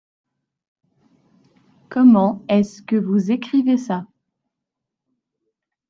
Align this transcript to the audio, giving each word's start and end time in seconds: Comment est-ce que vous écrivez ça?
Comment 1.89 2.41
est-ce 2.49 2.81
que 2.81 2.95
vous 2.95 3.29
écrivez 3.31 3.77
ça? 3.77 4.07